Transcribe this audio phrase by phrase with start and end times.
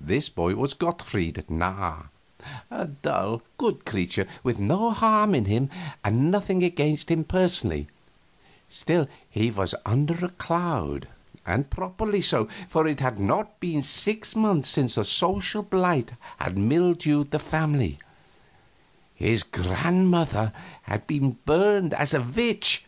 [0.00, 2.08] This boy was Gottfried Narr,
[2.70, 5.68] a dull, good creature, with no harm in him
[6.02, 7.86] and nothing against him personally;
[8.70, 11.06] still, he was under a cloud,
[11.44, 16.56] and properly so, for it had not been six months since a social blight had
[16.56, 17.98] mildewed the family
[19.14, 20.50] his grandmother
[20.84, 22.86] had been burned as a witch.